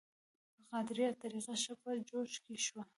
[0.69, 2.83] قادریه طریقه ښه په جوش کې شوه.